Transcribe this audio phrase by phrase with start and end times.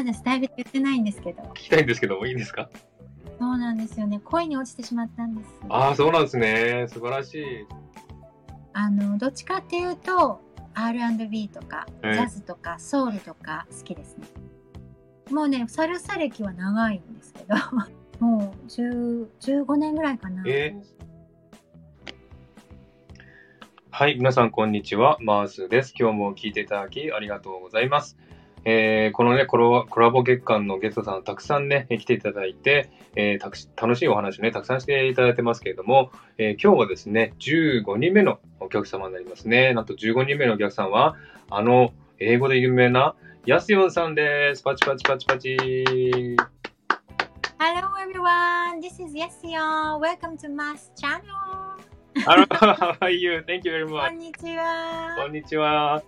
[0.00, 1.42] まだスタイルって言ってないんですけど。
[1.54, 2.70] 聞きたいんですけども、いいですか？
[3.38, 4.20] そうなんですよね。
[4.24, 5.50] 恋に落ちてしまったんです。
[5.68, 6.86] ああ、そうなんですね。
[6.88, 7.66] 素晴らしい。
[8.72, 10.40] あの、どっちかっていうと、
[10.74, 14.26] R&B とか、ジええャズとか、ソウルとか好きですね。
[15.30, 17.54] もうね、サルサ歴は長いんですけど、
[18.24, 20.42] もう10 15年ぐらいかな。
[20.46, 21.00] えー
[23.92, 25.92] はい、皆さんこんにちは、マースです。
[25.98, 28.16] 今日も聞いていただきありがとうございます。
[28.64, 39.72] えーこのねコラ、コラボ月間のゲストさんたくさんね、来ていただいて、えーたくし楽しいお話ね、たくさんしていただいてますけれども、えー今日はですね、15人目のお客様になりますね。
[39.74, 41.16] なんと15人目のお客さんは、
[41.50, 43.14] あの、英語で有名な
[43.46, 44.62] ヤスヨンさんです。
[44.62, 45.56] パチパチパチパチ。
[47.58, 49.98] Hello everyone, this is Yesion.
[50.00, 51.20] Welcome to Mas channel.
[52.26, 53.42] Hello, how are you?
[53.46, 54.10] Thank you very こ much.
[54.10, 55.16] んにちは。
[55.16, 56.02] こんにちは。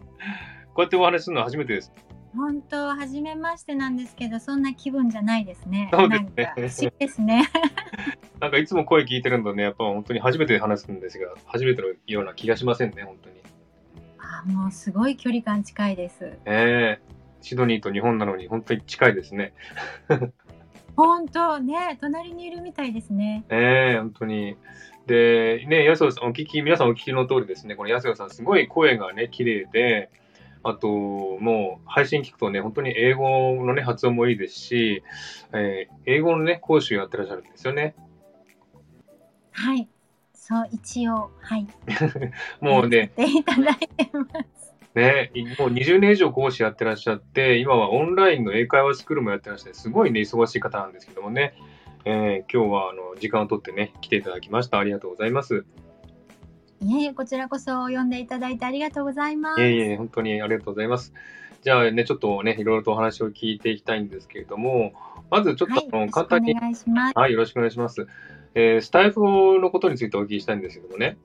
[0.75, 1.93] こうやってお話しするのは初めてです。
[2.35, 5.91] 本当初めましてなんですけど、そんな気分じゃないですね。
[5.93, 7.49] そうですねですね。
[8.41, 13.37] なんかいつも声聞いてるので、やっぱ本当に初めて話すんですが、初めてのような気がしませんね、本当に。
[14.19, 16.39] あもうすごい距離感近いです。
[16.47, 19.53] ええシドニーと日本なのに本当に近いですね。
[20.97, 23.45] 本当ね、隣にいるみたいですね。
[23.51, 24.57] ええ本当に。
[25.07, 30.11] で、ね、安代さん、お聞き、皆さんお聞きの通りですね、この安代さん、すごい声がね、綺麗で、
[30.65, 35.03] あと、もう、配信聞くとね、本当に英語のね、発音もいいですし、
[35.53, 37.95] えー英語のね、講師をやってらっしゃるんですよね。
[39.51, 39.89] はい。
[40.35, 41.67] そう、一応、はい。
[42.61, 44.75] もうね、ていただいてます。
[44.95, 51.55] ね、もう20年以上講師やってらっしゃって、今はオンラインの英会話スクールもやってらっしゃって、すごいね、忙しい方なんですけどもね、
[52.05, 54.79] えー今日はあの時間を取ってね、来ていただきました。
[54.79, 55.65] ありがとうございます。
[56.83, 59.63] いえいえ、こちらこそ呼んでいただいてありがとうございます。
[59.63, 61.13] いえいえ、本当にありがとうございます。
[61.63, 64.93] じゃあね、ちょっとね、いろいろとお話を聞いていきたいんですけれども、
[65.31, 67.19] まずちょっとはい、簡単に、願いします。
[67.19, 68.07] はい、よろしくお願いします。
[68.55, 69.21] えースタイフ
[69.61, 71.17] のことについてお聞きしたいんですけどもね、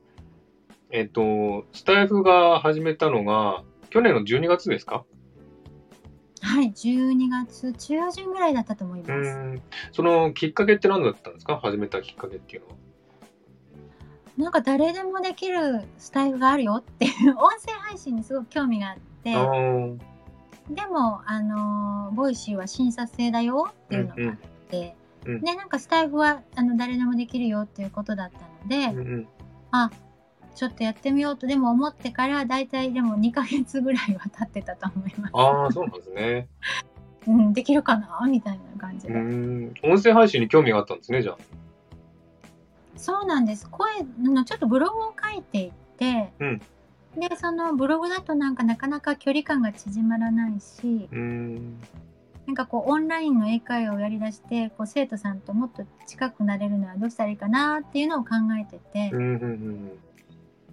[0.91, 5.05] えっ、と、スタイフが始めたのが、去年の12月ですか？
[6.41, 9.61] はい、12月中旬ぐらいだったと思いうます。
[9.91, 11.57] そのきっかけって何だったんですか？
[11.57, 12.73] 始めたきっかけっていうのは。
[14.37, 19.31] なんか誰でもできるスタイルがあるよっていう音声配信にすごく興味があって、
[20.69, 24.37] でも、あのーボイシーは審査制だよっていうのがあっ
[24.69, 29.27] て、うんうんで、なんかスタエフはあの誰でもできるよっていうことだったので、うんうん
[29.71, 29.91] あ、
[30.55, 35.31] ちょっとやってみようとでも思ってから、だいたいでも2ヶ月ぐらいは経ってたと思います。
[35.33, 36.47] ああ、そうなんですね。
[37.27, 38.25] うん、できるかな？
[38.29, 39.13] みたいな感じで。
[39.13, 41.37] うーん、音声配信に興味があったんですね、じゃあ。
[42.97, 43.69] そうなんです。
[43.69, 46.61] 声のちょっとブログを書いていて、うん。
[47.15, 51.79] で、そのブログだとなんかなかなか距離感が縮まらないし、うーん、
[52.45, 59.87] なんかこうオンラインの英会話をやりだして、こう生徒さんともっと近くなれるのはどうしたらいいかなっていうのを考えてて、うん、うん、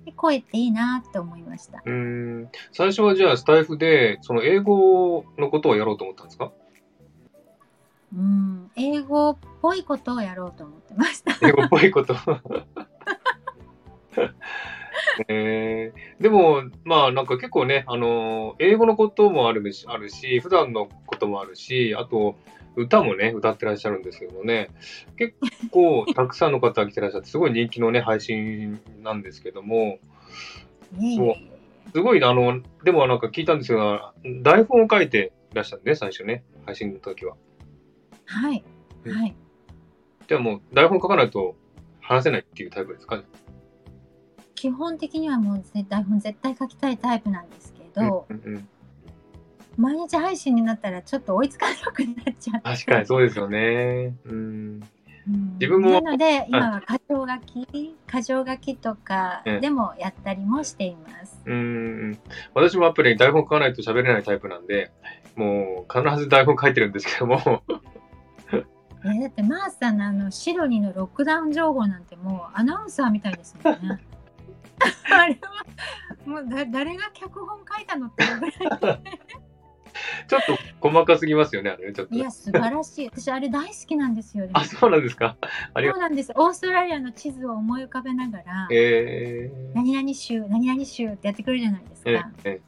[0.05, 1.83] で声っていいなって思いました。
[1.85, 6.53] うん、最初はじゃあスタイフで、その英語のことをやろうと思ったんですか？
[8.15, 11.37] うん、英語っぽいことをやろうと思ってました。
[11.47, 12.15] 英語っぽいこと。
[15.29, 22.37] えー、でも、まあなんか結構ね、あの英語のこともあるし、あるし、普段のこともあるし、あと、
[22.77, 24.71] 歌もね、歌ってらっしゃるんですけどもね、
[25.17, 25.35] 結
[25.71, 29.99] 構たくさんの方が来てらっしゃって、すごい人気のね、配信なんですけども、
[31.93, 37.37] すごい、あの、でもなんか聞いたんですが、台本を書いてらっしゃるね、最初ね、配信の時は。
[38.27, 38.65] はい。
[39.05, 39.37] うんはい。
[40.27, 41.57] じゃあもう台本書かないと
[42.01, 43.19] 話せないっていうタイプですか？
[43.19, 43.25] ね。
[44.55, 48.69] 基本的にはもう絶台本絶対書きたいタイプなんですけど、うんうんうん
[49.77, 52.71] 毎日配信になったらちょっと追いつかなくなっちゃって。
[52.71, 54.15] 確かにそうですよね。
[54.25, 54.33] うん。
[54.33, 61.43] うん自分もなので今は箇条書き箇条書きとかうんでもやったりもしています。
[61.45, 62.19] うーん
[62.55, 64.93] 私もやっぱり台本書かないと喋れないタイプなんで、
[65.35, 67.65] もう必ず台本書いてるんですけども、
[69.05, 74.01] えだってマースさんのあのシドニーのロックダウン情報なんてもうアナウンサーみたいですもんね。
[75.11, 75.65] あれは
[76.27, 79.01] もうだ誰が脚本書いたのってぐらい
[80.27, 80.43] ちょっ
[80.81, 82.19] と細かすぎますよね、あれね、ちょっとい。
[82.19, 84.47] や素晴らしい私あれ大好きなんですよ。
[84.47, 85.37] でもあ、そうなんですか。
[85.75, 92.11] そうなんですオーストラリアの地図を思い浮かべながらえー、何々州何々州ってやってくるじゃないですか。
[92.11, 92.61] ええ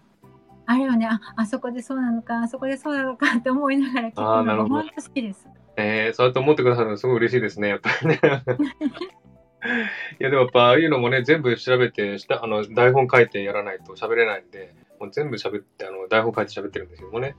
[0.68, 5.46] あれはねああそこでそうなのかあそこでそうなのかって思いながら聞くのが本当好きです。
[5.76, 8.20] えー、そうやって思ってくださるのすごい嬉しいですね、やっぱりね。
[10.20, 17.37] いや、でもやっぱああいうのもね、全部調べてした、あの、台本書いてやらないと喋れないんで、もう全部喋って、あの、台本書いて喋ってるんですけどもね。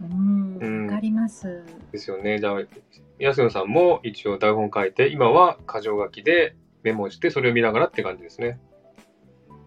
[0.00, 1.64] うん、うんわかります。
[1.92, 2.38] ですよね。
[2.38, 2.60] じゃあ、
[3.18, 8.58] 安野さんも一応台本書いて、今は箇条書きでメモして、それを見ながらって感じですね。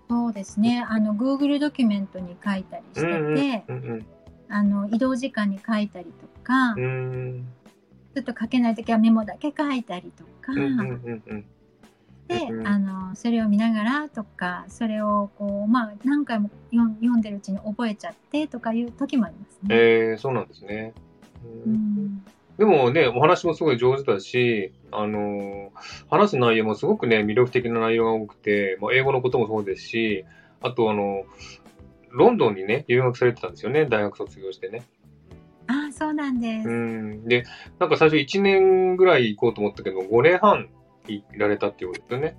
[0.10, 0.86] そうですね。
[0.88, 3.08] あの Google ドキュメントに書いたりしてて、
[3.68, 4.06] うんうん
[4.50, 7.48] あの移動時間に書いたりとか、うん。
[8.18, 8.24] うん。
[8.24, 11.46] ちょっと書けないときはメモだけ書いたりとか、うんうんうんうん。
[12.28, 19.76] で、うんあのそれを見ながらとか、それをこうまあ何回も読んでるうちに覚えちゃってとかいう時もありますね。
[19.76, 20.94] えー、そうなんですね。
[21.66, 22.26] ううんん、
[22.58, 25.70] でもね、お話もすごい上手だし、あのー
[26.10, 30.26] 話す内容もすごくね、魅力的な内容が多くて、まあ、英語のこともそうですし、
[30.62, 31.24] あとあの、
[32.10, 34.84] ロンドンにね、留学されてたんですよね、大学卒業してね。
[35.68, 36.68] ああそうなんです。
[36.70, 37.26] うん。
[37.28, 37.44] で、
[37.80, 40.70] なんか最初1年ぐらい行こうと思ったけど、5年半
[41.08, 42.38] いられたっていうことですよね。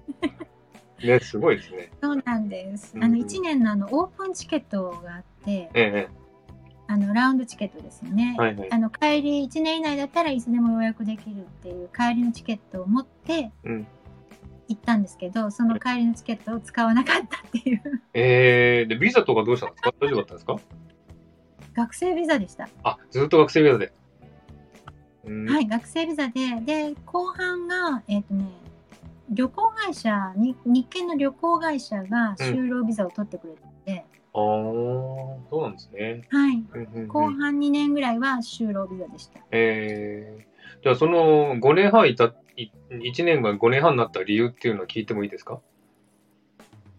[1.05, 1.91] ね、すごいですね。
[2.03, 2.93] そうなんです。
[2.97, 6.09] うんあの1年のあのオープンチケットがあって、ええ
[6.91, 8.35] あのラウンドチケットですよね。
[8.39, 13.87] はいはいあの帰り1年以内だったらいつでも予約できるっていう帰りのチケットを持ってうん
[14.69, 19.95] 行ったんですけど、その帰りのチケットを使わなかったっていうえー、で、ビザとかどうしたんですか？
[20.01, 20.57] 大丈夫だったんですか？
[21.79, 22.69] 学生ビザでした。
[22.83, 23.93] あ、ずっと学生ビザで。
[25.25, 28.47] うん、はい、学生ビザで、で、後半が、えっ、とね、
[29.31, 34.05] 旅行会社に、日系の旅行会社が就労ビザを取ってくれてて、
[34.35, 34.41] あー、
[35.49, 36.23] そうなんですね。
[36.31, 39.41] はい、うんうんうん後半2年ぐらいは就労ビザでした。
[39.53, 45.61] えー、じゃあその5年半いた、い1年が5年半になった理由っていうのは聞いてもいいですか？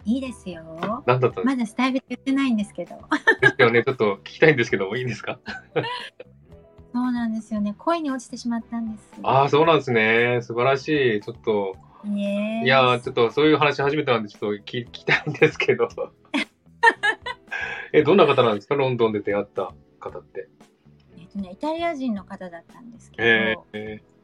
[0.09, 1.03] いいですよ。
[1.06, 2.95] 何だったまだスタイル言ってないんですけど。
[2.95, 3.00] す
[3.41, 3.83] ですよね。
[3.83, 5.39] ちょっと聞きたいんですけどもいいですか？
[6.91, 7.75] そうなんですよね。
[7.77, 9.13] 恋に落ちてしまったんです。
[9.21, 10.39] ああ、そうなんですね。
[10.41, 11.21] 素晴らしい。
[11.21, 11.75] ちょっと、
[12.07, 15.88] いやー、ちょっとそういう話初めてなんでちょっと聞聞きたいんですけど。
[17.94, 18.73] え、どんな方なんですか？
[18.75, 20.50] ロンドンで出会った方って。
[21.19, 23.17] えっとね、イタリア人の方だったんですけ
[23.53, 24.19] ど、えー、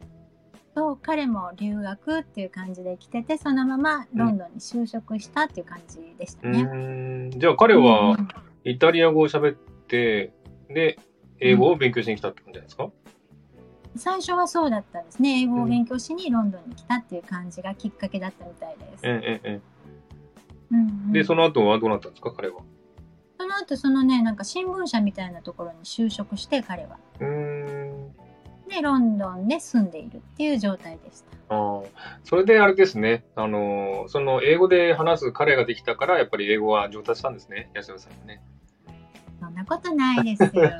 [0.75, 6.63] えそう彼も留学っていう感じで来ててそのままロンドンに就職したっていう感じでしたね。
[6.63, 7.39] ーん。
[7.39, 8.27] じゃあ彼うんうはん
[8.65, 10.33] イタリア語を喋って、
[10.69, 10.97] で、
[11.39, 12.89] 英語を勉強しに来たって感じなんですか、
[13.95, 19.05] 最初はそうだったんですね英語を勉強しにロンドンに来たっていう感じがきっかけだったみたいです。
[19.05, 19.61] えー、えー、え
[20.71, 22.31] うんうんーで、その後はどうなったんですか？
[22.31, 22.61] 彼は。
[23.39, 26.97] その後そのねなんか新聞社みたいなところに就職して彼は。
[27.19, 27.27] うー
[27.93, 28.15] ん。
[28.67, 31.55] でロンドンで住んでいるっていう状態でした。
[31.55, 33.25] ああ、それであれですね。
[33.35, 37.69] あのー、その英語で話す彼ができたから、やっぱり英語は上達したんですね。
[37.73, 38.41] 安野さんはね。
[39.39, 40.71] そんなことないですよ。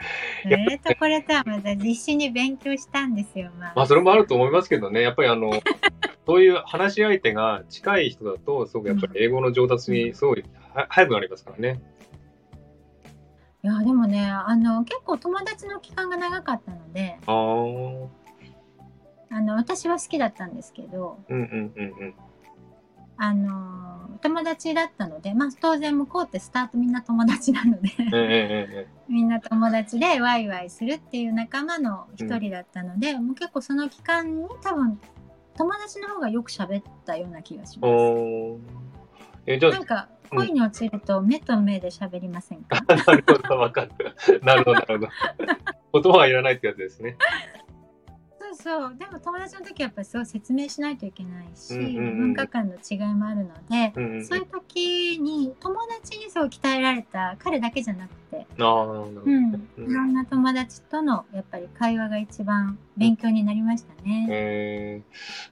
[0.42, 3.50] それとこれとはまた必死に勉強したんですよ。
[3.58, 5.02] まあ、まあ、それもあると思いますけどね。
[5.02, 5.52] やっぱりあの、
[6.26, 10.44] そういう話し相手が近い人だと、すごくやっぱり英語の上達にすごい
[10.74, 11.80] は早くなりますからね。
[13.62, 18.10] いやでもねあの結構友達の期間が長かったのでああ、うん
[19.32, 22.14] あの私は好きだったんですけどうんうんうん。
[23.22, 27.90] あの友達だったので、まあ、当然向こうってスタートみんな友達なので
[29.08, 34.98] みんな友達でワイワイするっていう仲間の一人だったので、もう結構その期間に多分
[35.54, 37.86] 友達の方がよく喋ったような気がしえ。
[37.86, 38.80] ます。
[39.46, 43.90] えじゃなんか恋に落ちると目と目で喋りませんか、あ、 なるほど、わかる。
[44.42, 45.08] なるほど、なるほど。
[46.02, 47.16] 言葉はいらないってやつですね。
[48.54, 54.24] そうそうでも友達の時はやっぱりそう説明しないといけないし、うんうんうん文化間の違いもあるので、うんうんうん。
[54.26, 59.20] そういう時に友達にそう鍛えられた彼だけじゃなくて、ああ、なるほど。
[59.24, 64.26] うん、うんいろんな友達とのやっぱり会話が一番勉強になりましたね。
[64.30, 65.02] え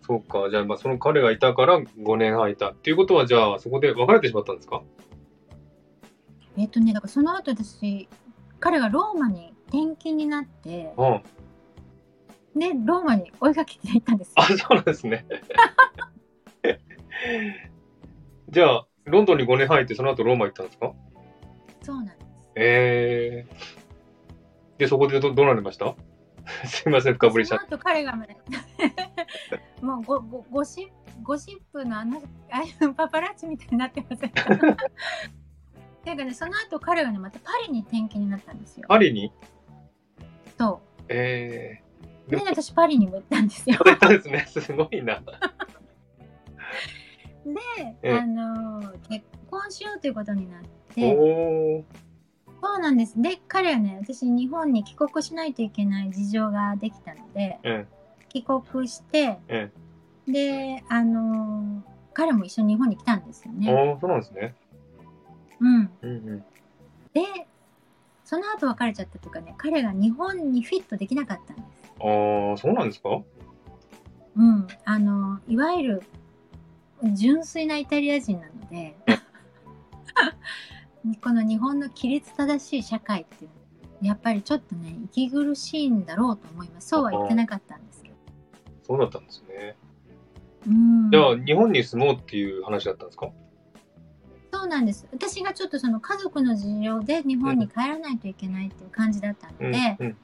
[0.02, 0.50] ー、そうか。
[0.50, 2.70] じゃあ、まあ、その彼がいたから5年空いた。
[2.70, 4.82] っていうことは、じゃあ、そこで別れてしまったんですか？
[6.56, 8.08] えっとねだからその後私
[8.58, 11.22] 彼がローマに転勤になってうん。
[12.58, 14.34] でローマに追いかけていったんですよ。
[14.36, 15.26] あ、そうなんですね。
[18.50, 20.92] じゃあ、ロンドンに5年入って、その後ローマ行ったんですか？
[21.82, 22.18] そうなんです。
[22.56, 24.78] えー。
[24.78, 25.94] で、そこでどどうなりました？
[26.66, 28.38] すいません、深掘りしちゃっその後彼がね
[29.82, 30.90] もうゴゴゴシ
[31.22, 32.16] ゴシップのあの
[32.50, 34.44] ああいうパパラッチみたいになってませんか？
[36.04, 38.86] ていうかねその後彼がねまたパリに転勤になったんですよ。
[38.88, 39.30] パリに？
[40.58, 41.87] そえう
[42.28, 43.84] で私パリにも行ったんですよー。
[43.84, 44.46] そうったんですね。
[44.48, 45.20] すごいな。
[47.44, 47.54] で、
[48.02, 51.84] ええあの結婚しようということになっおてー。
[52.60, 57.86] そうなんですで彼はね私日本に帰国しないといけない事情ができたのでえ
[58.28, 59.70] 帰国してえ
[60.26, 61.82] であの
[62.12, 63.64] 彼も一緒に日本に来たんですよえ。
[63.64, 63.72] ね。
[63.72, 64.54] おー、そうなんですね。
[65.60, 66.44] うん、うんうん。
[67.14, 67.22] で
[68.24, 71.77] その後別れちゃったというかね彼が日本にフィットできなかったんです。
[72.00, 73.20] ああ、そうなんですか？
[74.36, 76.02] うん、あのいわゆる
[77.14, 78.96] 純粋なイタリア人なので
[81.22, 86.88] この日本の規律正しい社会っていうやっぱりちょっとね息苦しいんだろうと思います。
[86.88, 88.14] そうは言ってなかったんですけど。
[88.84, 89.76] そうだったんですね。
[90.68, 91.10] うん。
[91.10, 93.30] じゃあ、日本に住もうっていう話だったんですか？
[94.52, 95.08] そうなんです。
[95.12, 100.16] 私がちょっとその家族の事情で日本に帰らないといけないっていう感じだったのうん、で、うん、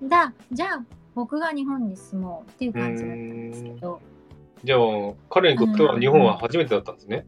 [0.00, 0.08] うん。
[0.08, 0.84] だじゃあ
[1.14, 4.00] 僕が日本に住もうっていう感じだったんですけど。
[4.64, 4.78] じゃあ、
[5.28, 7.26] 彼にとっては日本は初めてだったんですね。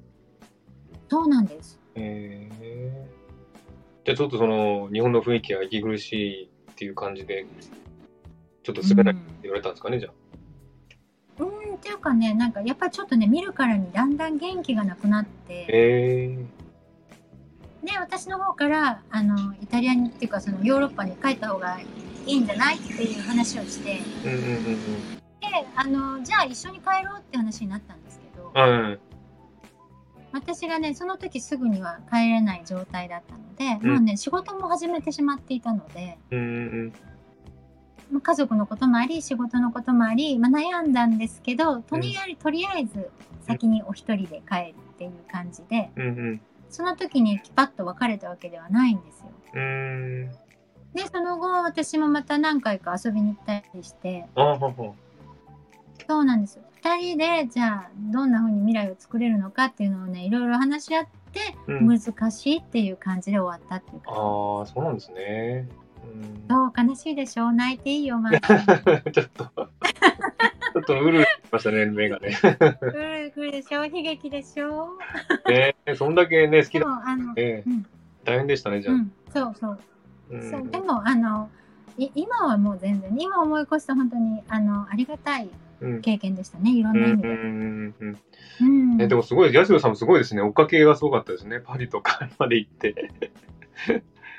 [1.08, 1.80] そうなんです。
[1.96, 3.08] へえ
[4.04, 7.46] じゃあちょっとその日本の雰囲気が息苦しいっていう感じで、
[8.62, 10.12] ちょっと住めないって言われたんですかね、じゃあ。
[11.42, 15.54] うん、うんっていうかねなんかやっぱりちょっとね見るからにだんだん元気がなくなって。
[15.54, 16.38] へえ
[17.84, 21.78] で私の方からあのイタリアにっていうかそのヨーロッパに帰った方が
[22.26, 25.24] いいんじゃないっていう話をしてでうんうんうん
[25.76, 28.82] あのじゃあ一緒に帰ろうって話になったんですけどうん。
[28.82, 28.98] はい。
[30.32, 36.42] 私がねその時すぐには帰れない状態だったので、うんもうね仕事も始めてしまっていたので、うんう
[36.86, 36.92] ん
[38.10, 43.10] まあ家族のこともあり仕事のこともあり、まあ、悩んだんですけどとりあえず、とりあえず
[43.46, 46.02] 先にお一人で帰るっていう感じでうん。
[46.02, 46.40] うん
[46.70, 49.30] その時にピパッと別れたわけではないんですよ。
[50.94, 54.26] でその後私もまた何回か遊びに行ったりして。
[54.34, 54.94] あはは。
[56.06, 56.62] そうなんですよ。
[56.82, 61.10] 2人でじゃあどんな風に未来を作れるのかっていうのをねいろいろ話し合って
[61.66, 65.68] うん、難しいっていう感じで終わったっていうか、ああ、そうなんですね。
[66.04, 68.38] うん、そう悲しいでしょ泣いていいよまあ
[69.10, 72.38] ちょっと、ちょっとうるうるしましたね、目がね。
[72.82, 74.90] うるうるでしょ悲劇でしょ
[75.48, 76.86] ねそんだけね、好きでだ。
[76.86, 77.86] もあの、ええうん。
[78.24, 78.94] 大変でしたね、じゃあ。
[78.94, 79.70] うん、そうそう。
[79.72, 79.93] うん
[80.30, 81.50] そうでもあの
[81.96, 85.48] い今はもう全然今思い起こすと本当にあのありがたい
[85.80, 87.28] うん経験でしたねいろんな意味で。
[87.28, 88.18] うんうん
[88.60, 90.42] うんえでもすごい、ヤシロさんもすごいですね。
[90.42, 91.60] 追っかけがすごかったですね。
[91.60, 93.10] パリとか まで行って。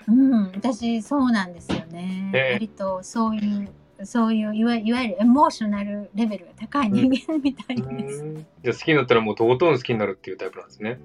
[0.07, 2.31] うん、私そうなんですよね。
[2.33, 3.69] ええ割とそういう
[4.05, 8.23] そういういわいわゆるエモーショナルレベルが高い人間みたいです。
[8.23, 10.99] うんじゃあ好きになったらもうとことん好きになるっていうタイプなんですね。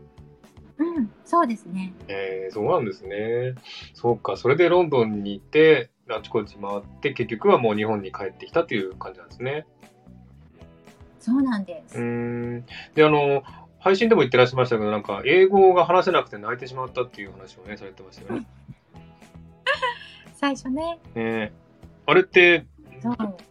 [0.81, 1.93] うん、そうですね。
[2.09, 3.55] えー、そうなんですね。
[3.93, 9.67] そうか、それでロンドンに行って、あちこち回って、結局はもう日本に帰ってきたという感じなんですね。
[11.19, 11.99] そうなんです。
[11.99, 12.65] うーん。
[12.95, 13.43] で、あの、
[13.79, 18.47] 配信でも言ってらっしゃいましたけど、なんか、英語が話せなくて泣いてしまったっていう話をね、されてましたよね。
[20.35, 21.53] 最初ね、ね
[22.07, 22.65] あれって。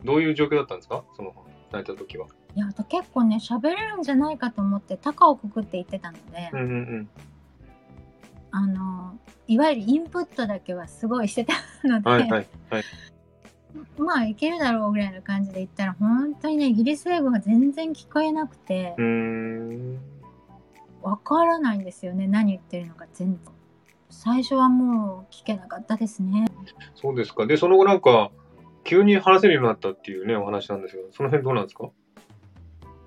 [0.04, 1.04] どういう状況だったんですか？
[1.16, 1.34] その、
[1.72, 2.28] 泣いた時は。
[2.60, 7.10] いや、あと結構ね、喋れるんじゃないかと思って、高をくくって言ってたので、うんうんうん。
[8.52, 11.54] あの、いわゆるインプットだけはすごいしてた
[11.88, 12.84] ので、はいはいはい。
[13.98, 18.94] まあいけるだろうぐらいの感じで言ったら、本当にね、イギリス英語が全然聞こえなくて。
[21.02, 23.54] わからないんですよね、何言ってるのか全然。
[24.10, 26.48] 最初はもう聞けなかったですね。
[26.96, 27.48] そうですか。
[27.48, 28.32] で、その後なんか、
[28.84, 31.90] 急に話せるようになったっていうね、お話なんですけど、その辺どうなんですか？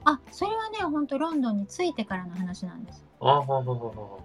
[0.04, 3.04] あ、それはね、ほんとロンドンに着いてからの話なんです。
[3.20, 4.18] あはははは。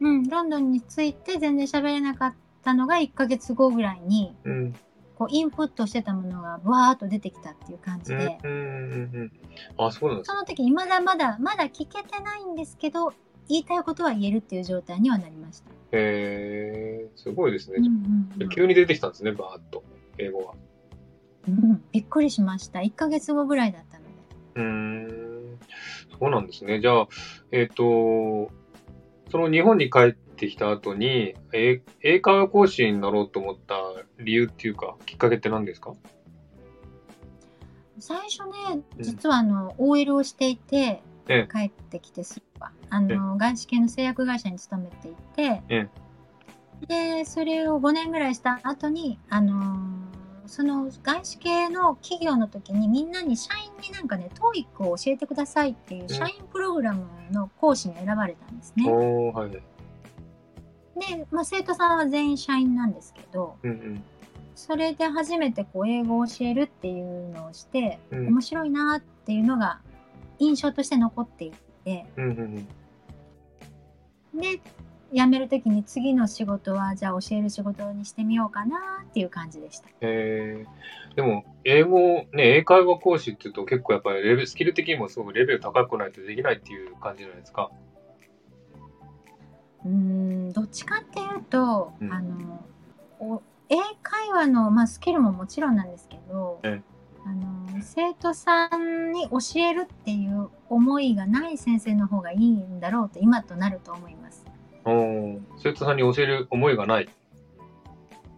[0.00, 4.74] うん、ロンドンに着いて全然喋れなかったのが1ヶ月後ぐらいに、うん。
[5.20, 9.32] こうインプットしてたものがブワーっと出てきたっていう感じうんで、うんうんうん。
[9.76, 13.12] あ、そうなんその時にまだまだまだ聞けてないんですけど
[13.46, 15.70] 言いたいことは言えるっていう状態にはなりました。
[15.70, 17.84] へえー、すごいですねうん。
[17.84, 19.84] うんうん急に出てきたんですね、バーッと、
[20.16, 20.54] 英語が。
[21.48, 22.78] うんびっくりしました。
[22.78, 23.99] 1ヶ月後ぐらいだった。
[24.54, 25.58] うーん、
[26.18, 26.80] そうなんですね。
[26.80, 27.08] じゃあ、
[27.52, 28.50] えっ、と、
[29.30, 33.76] その日本に帰ってきた後に、英英会話講師になろうと思った
[34.18, 35.92] 理由っていうか、きっかけって何ですか？
[37.98, 39.02] 最初ねうん。
[39.02, 41.48] 実はあの OL をしていて、ええ。
[41.52, 42.72] 帰ってきてすぐは。
[42.88, 45.88] あの外資系の製薬会社に勤めていて、え
[46.88, 50.09] でそれを5年ぐらいした後にあのー
[50.46, 58.84] その外資系の企業の時にみんなに社員になんかね TOEIC を教えてくださいっていう社員プログラムの講師に選ばれたんですね。
[58.88, 59.50] おー、はい。
[59.50, 59.62] で、
[61.30, 64.02] まあ、生徒さんは全員社員なんですけどうんうん。
[64.54, 69.80] それで初めてこう英語を教えるっていうのをして、うん面白いなっていうのが
[70.38, 71.52] 印象として残ってい
[71.84, 72.66] てうんうん
[74.34, 74.40] うん。
[74.40, 74.60] で
[75.12, 79.88] 辞める時に次の仕事はじゃあ教える仕事にしてみようかなっていう感じでした。
[80.00, 87.70] えー、でも、英語、ね、英会話講師っていうと結構やっぱりレベル、スキル的にもすごくレベル高くないとできないっていう感じじゃないですか。
[89.84, 92.64] うーんどっちかっていうと、うんあの
[93.18, 96.82] お英会話の、まあ、スキルももちろんなんですけど、え
[97.24, 104.49] あの生徒さんに教えるっていう思いがない先生の方がいいんだろうと今となると思います。
[104.84, 107.08] 生徒さんに教える思いがない。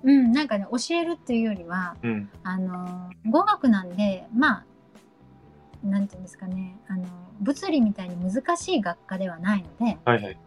[0.05, 2.29] うん、なんかね教えるっていうよりはうん。
[2.43, 4.65] あの語学なんでまあ
[5.85, 7.05] なんていうんですかねあの
[7.41, 10.39] 物理みたいに難しい学科ではないのではいはい。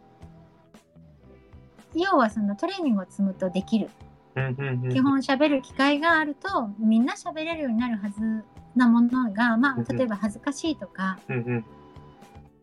[1.93, 3.89] 要はそのトレーニングを積むとできる
[4.35, 4.89] うんうんうん。
[4.89, 8.43] 基本喋る機会があるとみんな喋れるようになるはず
[8.75, 11.65] なものが、まうんあ、例えば恥ずかしいとかうんうん。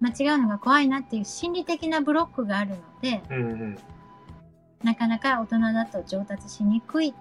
[0.02, 3.78] 間違うのが怖いなっていう心理的なブロックがあるのでうんうん。
[4.82, 7.14] なかなか大人だと上達しにくい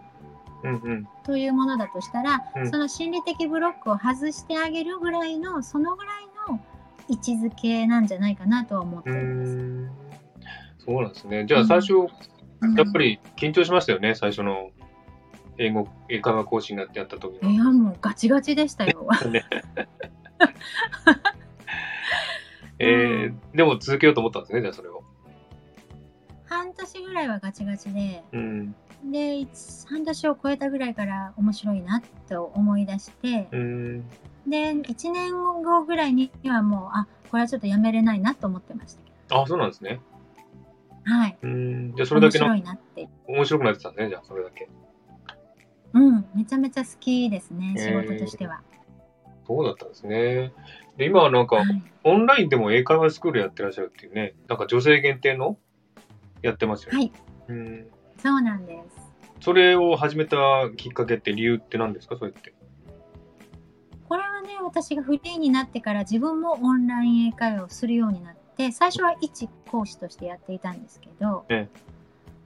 [0.63, 1.07] うんうん。
[1.23, 6.59] というものだとしたら、うんその心理的ブロックを外してあげるぐらいのそのぐらいの
[7.07, 10.85] 位置づけなんじゃないかなとは思ってういます。
[10.85, 11.45] そうなんですね。
[11.45, 14.71] じゃあ最初、やっぱり緊張しましたよね、最初の
[15.57, 19.07] 英語、英会話講師になってやった時いやもうガチガチでしたよ。
[19.29, 19.43] ね
[22.81, 25.03] えー、でも続けようと思ったんですね、じゃあそれを。
[26.45, 28.75] 半年ぐらいはガチガチでうん。
[29.09, 29.49] で一
[29.87, 34.05] 半年を超えたぐらいから面白いなと思い出してうーん。
[34.47, 35.31] で1年
[35.63, 40.01] 後ぐらいにはもうあこれはちょっとやめれないなと思ってましたけあ、そうなんですね。
[41.05, 41.49] どはいうー
[41.93, 41.95] ん。
[41.95, 44.69] じゃあそれだ面けの白いなって面白くなってたんですね、じゃあそれだけ。
[45.93, 48.61] うんめちゃめちゃ好きですね仕事としては、
[49.45, 50.53] そうだったんですね。
[51.01, 55.57] で、今はなんか、はい、オンラインでも英会話スクールやってらっしゃるっていうね、なんか女性限定の
[56.41, 56.97] やってますよね。
[56.99, 57.11] はい、
[57.49, 57.87] うん。
[58.17, 59.01] そうなんです
[59.39, 60.37] それを始めた
[60.77, 62.15] きっかけって理由って何ですか？
[62.17, 62.53] それって。
[64.07, 71.67] これはね私がフリーになってから自分もオンライン英会話をするようになって最初は一講師としてやっていたんですけど、え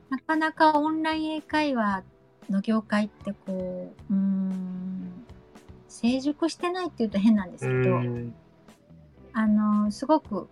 [0.09, 2.03] なかなかオンライン英会話
[2.49, 5.25] の業界ってこううーん
[5.89, 8.33] 成熟してないっていうと変なんですうけど、ん。
[9.37, 10.47] あのすごく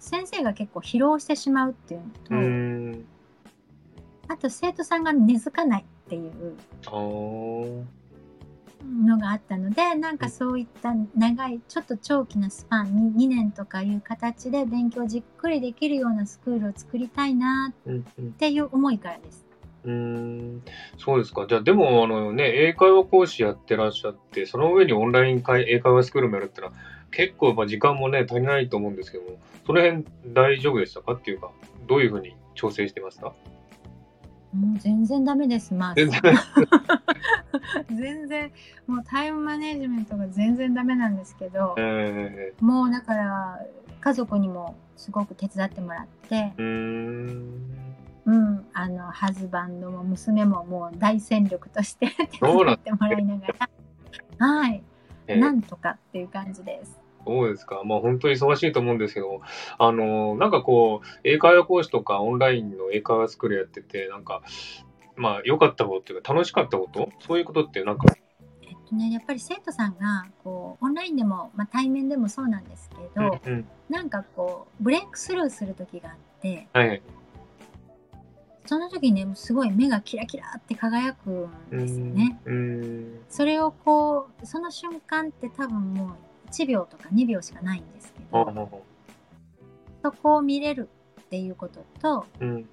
[0.00, 2.40] 先生が結構疲労してしまうっていううの
[2.92, 3.04] と、ん。
[4.28, 6.56] あと生徒さんが根付かないっていう
[8.84, 17.92] のがあったのでなんかそういった長いちょっと長期なスパンに2年とかいう形で勉強じっくりできるようなスクールを作りたいなっ
[18.38, 19.46] ていう思いからです。
[19.84, 20.62] うーん
[20.98, 21.46] そうですか。
[21.48, 26.72] じゃあ、でも、あのね、英会話講師やってらっしゃって、その上にオンライン会英会話スクールもやるってのは、
[27.10, 31.50] 結構、まあ、時間もね、足りないと思うんですけども、その辺大丈夫でしたかっていうか、
[31.86, 33.34] どういうふうに調整してますか
[34.52, 35.94] もう全然ダメです、まあ。
[35.94, 36.20] 全然。
[37.94, 38.52] 全然、
[38.86, 43.60] もうタイムマネジメントが全然ダメなんですけど、えもうだから
[44.00, 47.86] 家族にもすごく手伝ってもらって、ー、うーん。
[48.26, 53.70] うん、あの、ハズバンドも娘ももう大戦力として手そうなん伝ってもらいながら、
[54.38, 54.95] はい、えー
[55.34, 57.00] なんとかっていう感じです。
[57.26, 57.82] そうですか。
[57.84, 59.40] まあ本当に忙しいと思うんですけど、
[59.78, 64.42] あの、なんかこう、英会話講師とかオンラインの英会話スクールやってて、なんか、
[65.16, 67.08] まあ良かったことっていうか楽しかったこと？
[67.18, 68.04] そういうことってなんか、
[68.62, 73.68] えっとね、やっぱり生徒さんがこうオンラインでも、まあ、対面でもそうなんですけど、うんうん。
[73.88, 77.02] なんかこうブレイクスルーする時があってはい。
[78.66, 82.38] その時ねすごい目がキラキラって輝くんですよね。
[83.28, 88.82] それをこうその瞬間って多分もう1秒とか2秒しかないんですけあど
[90.02, 90.88] そこを見れる
[91.20, 92.68] っていうこととうん。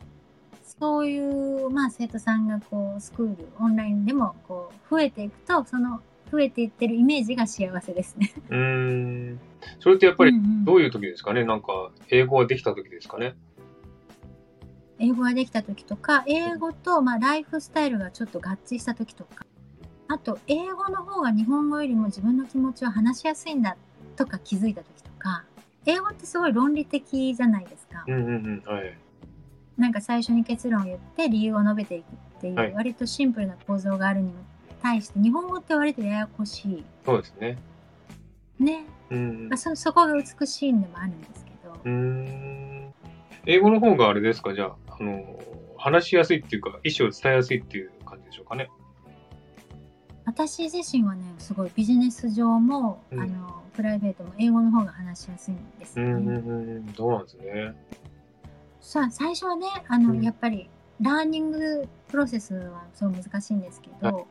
[0.79, 6.01] そういう、まあ、生徒さんがこうスクールオンラインでもこう増えていくとその
[6.31, 8.33] 増えていってるイメージが幸せですね。
[8.49, 9.39] うーん。
[9.79, 13.35] それってやっぱりうんうんどういう時ですかね、なんか、英語ができた時ですかね？
[15.03, 19.45] 英語ができた時とか英語とまあライフスタイルがちょっと合致した時とか
[20.07, 23.75] あと英語の方が日本語よりも自分の気持ちを話しやすいんだ
[24.15, 25.43] とか気づいた時とか
[25.85, 28.05] 英語ってすごい論理的じゃないですか。
[28.07, 28.63] うんうんうん。
[28.65, 28.97] はい。
[29.77, 34.33] なんか最初に結論を言って理由を述べていくっていはいう割とシンプルな構造があるにも
[34.81, 37.57] 対して日本語って割とややこしそうですね。
[38.59, 39.57] いね、うんまあ、。
[39.57, 42.93] そそこが美しいんでもあるんですけどうーん。
[43.45, 45.39] 英語の方があれですか、じゃあ、あの、
[45.77, 48.69] 話しやすいっていうか、意思を伝えやすいっていう感じでしょうかね。
[50.25, 56.11] 私自身はねすごいビジネス上も、うんあのプライベートも英語の方が話しやすいんですよね。
[56.11, 56.93] うんうんうん。
[56.95, 57.73] そうなんですね。
[58.81, 60.69] さあ最初はねあの、うんやっぱり
[61.01, 64.27] ラーニングプロセスはすごい難しいんですけど、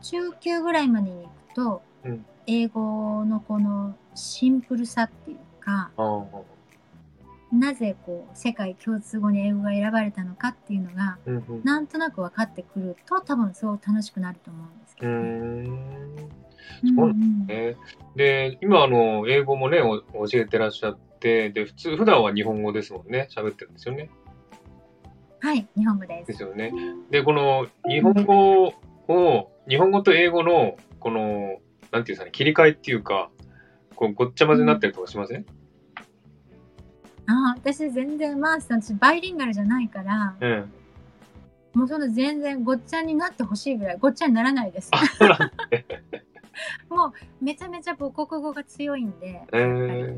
[0.00, 5.90] 中級ぐらいまでに行くと、うん英語のこのシンプルさっていうか。
[7.52, 15.16] なぜこう世界共通語に英語が選ばれたのかっていうのがうんうんなんとなく分かってくると多分そう楽しくなると思うんですけどね。
[15.18, 15.22] ん
[16.84, 17.76] うんうんね
[18.16, 23.28] で、今、あの、英語もね、お教えてらっしゃって、で、普通、普段は日本語ですもんね。
[23.30, 24.10] 喋ってるんですよね。
[25.38, 26.24] はい、日本語で。
[26.26, 26.72] ですすよね。
[27.10, 28.74] で、この、日本語
[29.08, 31.58] を、日本語と英語の、この、
[31.92, 33.30] なんていうんですかね、切り替えっていうか、
[33.94, 35.46] こうごっちゃ混ぜになってるとかしません？
[37.28, 40.72] あー私全然マースさん私バイリンガルじゃないからうん。
[41.74, 44.90] もうその全然ごっちゃになってほしいぐらいごっちゃにならないです。
[46.88, 50.16] もうめちゃめちゃ母国語が強いんで、えー、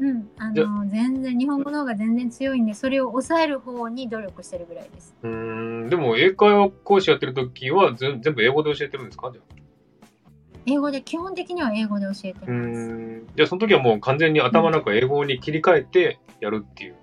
[0.00, 5.14] うん、あの全然日本語の方が全然強いんでそれを抑える方に努力してるぐらいです。
[5.22, 9.30] うーん、でも英会話講師やってる時は全全部英語で教えてるんですか？
[9.32, 9.63] じゃあ。
[10.66, 12.52] 英語で基本的には英語で教えてます。
[12.52, 13.26] ん。
[13.36, 16.94] じゃあその時はもう完全に頭の中英語に切り替えてやるっていう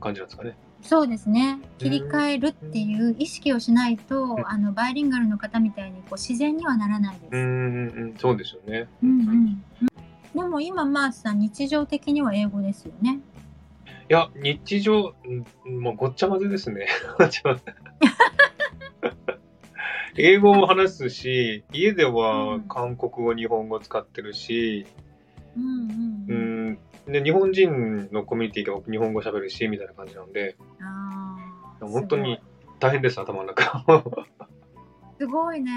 [0.00, 0.56] 感じなんですかね。
[0.82, 1.60] そうですね。
[1.78, 7.30] 切り替えるっていう意識をしないと、んあのバイリンガルの方みたいにこう自然にはならないです。
[7.30, 8.88] うーん、うんそうですよね。
[9.02, 9.62] うんうん。
[10.34, 13.20] でも今マースさん日常的には英語ですよね。
[14.10, 16.86] いや、日常、うんもうごっちゃ混ぜですね。
[20.16, 24.86] 英語も話すし、家では韓国語、日本語使ってるし、
[25.56, 26.70] うんうんううん。
[26.72, 31.36] ん、で、日本人のコミュニティが日本語喋るし、みたいな感じなんで、あ
[31.80, 31.86] あ。
[31.86, 32.40] 本当に
[32.78, 33.84] 大変です、頭の中。
[35.18, 35.70] すごいね。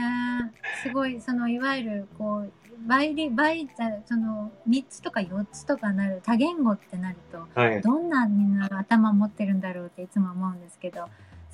[0.82, 2.52] すごい、そのいわゆるこう、
[2.88, 3.70] バイリ、バイ、
[4.06, 7.76] その3つとか4つとかなる多言語ってなると、はい。
[7.76, 11.06] ねどんなみんな頭持ってるんだろうっていつも思うんですけど、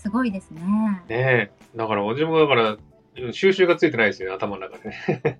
[0.02, 0.62] すごいですね。
[1.10, 1.52] え。
[1.76, 2.78] だから、私もだから、
[3.32, 4.96] 収拾がついてないですよね、頭の中でね。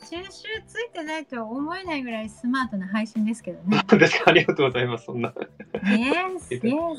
[0.00, 0.30] 収拾
[0.66, 3.82] ついてないとは思えないぐらいスマートな配信ですけどね。
[3.98, 4.30] ですか？
[4.30, 5.34] ありがとうございます、そんな。
[5.74, 6.96] yes, yes.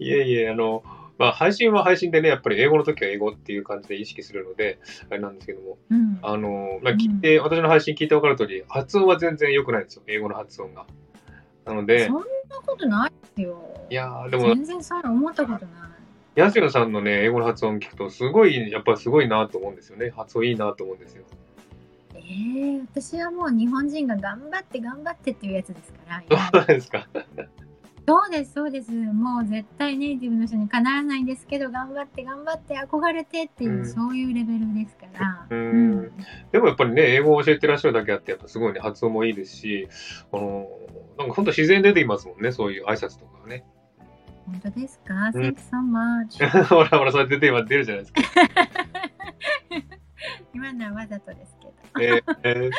[0.00, 0.82] いえいえ、あの、
[1.18, 4.78] まあ、配信は配信でね、やっぱり英語の時は英語っていう感じで意識するので、
[5.08, 6.18] あれなんですけども、うん。
[6.22, 10.84] あの、まあ、聞いて、私の配信聞いて分かる通り、発音は全然良くないんですよ、英語の発音が。
[11.64, 12.22] なのでそ、んな
[12.64, 13.86] ことないですよ。
[13.90, 15.86] いやー、でも、全然そういうの思ったことない。
[16.34, 20.10] ヤスヨさんのね、英語の発音聞くと、すごい、やっぱりすごいなと思うんですよね。
[20.10, 21.24] 発音いいなと思うんですよ。
[22.14, 26.22] えー、私はもう日本人が頑張って頑張ってっていうやつですから。
[26.28, 27.06] ど うなんですか
[28.08, 28.92] そうです、そうです。
[28.92, 35.44] もう絶対ネイティブの人にかならないんですけど、頑張って頑張って憧れてっていう、うんそういうレベルですから。
[35.50, 36.12] うん
[36.52, 39.88] でもやっぱりね、英語を教えてらっしゃるだけあって、やっぱすごいね、発音もいいですし、
[40.32, 40.68] あの、
[41.18, 43.64] なんか本当自然に出てきますもんね、そういう挨拶とかね。
[44.46, 46.48] 本当ですか、うん ?Thank you so much.
[46.70, 48.22] ほらほら、それ出て、出るじゃないですか。
[50.54, 51.66] 今のはわざとですけ
[52.08, 52.14] ど。
[52.44, 52.70] えー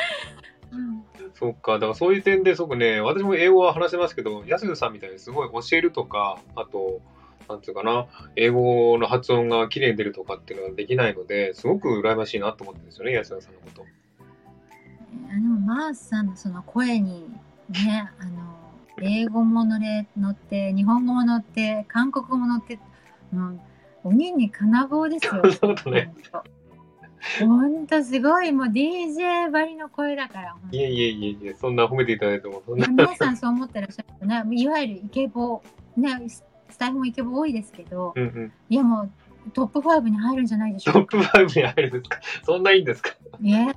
[1.34, 7.00] そうか、だからそういう点ですごくね、私も英語は話せますけど、安田さんみたいにすごい教えるとか、あと、
[7.48, 13.82] なんていうかな、英語の発音が綺麗に出るとかっていうのはできないので、すごく羨ましいなと思ってるんですよね、安田さんのこと。
[13.82, 13.98] えー
[15.28, 17.28] でもマースさんのその声に
[17.68, 18.56] ね、あの、
[19.02, 22.78] 英語も乗れ乗って、日本語も乗って、韓国語も乗って、
[23.32, 23.60] もう、
[24.04, 25.42] 鬼に金棒ですよ。
[25.52, 26.14] そうだね
[27.40, 27.76] ほんと。
[27.76, 30.56] ほんとすごい、もう DJ ばりの声だから。
[30.70, 32.86] いえいえいえいえ、そんな褒めていただいても、そんな。
[32.86, 34.42] 皆さんそう思ってらっしゃるね。
[34.56, 35.62] いわゆるイケボ、
[35.96, 36.44] ね、ス
[36.78, 38.52] タイフもイケボ多いですけど、うんうん。
[38.68, 39.10] いやもう
[39.52, 41.18] トップ5に入るんじゃないでしょうか。
[41.18, 43.74] トップ5に入るんですかそんないいんですか？Yes,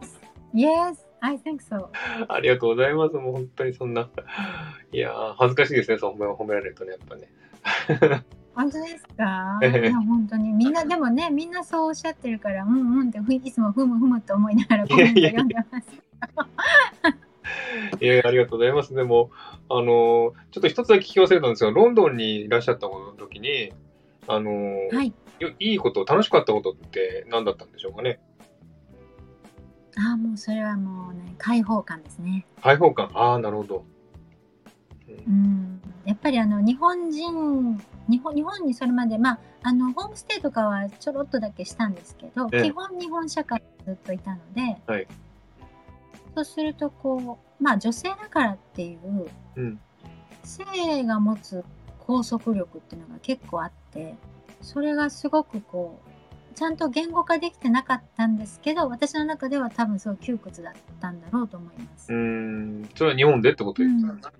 [0.53, 1.87] yes, I think so.
[2.27, 3.15] ありがとうございます。
[3.15, 4.09] もう本当にそんな。
[4.91, 8.23] いやー、恥ずかしいですね、そう褒め褒められるとね、やっぱね。
[8.53, 9.59] 本当ですか？
[9.61, 10.51] いええや、本当に。
[10.51, 15.87] みんな、でもね、みんなそうおっしゃってるから、うんうんって、ふいつもふむふむと思いながらコメント読んでます。
[17.99, 18.93] いやありがとうございます。
[18.93, 19.31] でも、
[19.69, 19.85] あのー
[20.51, 22.87] ちょっと一つだけ聞き忘れたんですが、ロンドンにいらっしゃった
[23.17, 23.73] 時に、
[24.27, 25.13] あのーはい。
[25.39, 28.19] よいいこと、楽しかったことって何だったんでしょうかね？
[29.97, 32.45] ああ、もうそれはもうね、開放感ですね。
[32.61, 33.09] 開放感。
[33.13, 33.85] ああ、なるほど。
[35.27, 35.81] うん。
[36.05, 37.81] やっぱりあの、日本人、
[38.11, 42.63] 日本日本にそれまで、まあ、あの、ホームステイとかはちょろっとだけしたんですけど、ええ。
[42.63, 45.07] 基本日本社会にずっといたので、はい。
[46.35, 49.79] そうすると、こう、まあ、女性だからっていう、うん。
[50.43, 51.63] 性が持つ
[52.05, 54.15] 拘束力っていうのが結構あって
[54.61, 64.31] それがすごくこうちゃんと言語化できてなかったんですけど私の中では多分そう窮屈だったんだろうと思います、うーん、それは日本でってことですか、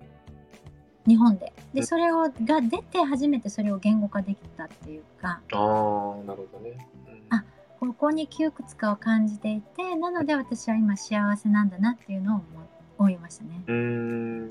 [1.06, 6.88] 日本でうんでそれをが出て初めてそれを言語化できたっていうかああ、なるほどね。
[7.06, 7.44] うんあ
[7.80, 12.44] ここに窮屈感を感じていてなので私は今幸せなんだなっていうのを思
[12.98, 13.64] 思いましたね。
[13.66, 13.74] うー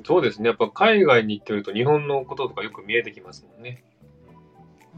[0.02, 0.50] ん、そうですね。
[0.50, 3.84] やっぱ海外に行ってみると日本のこととかよく見えてきますもんね。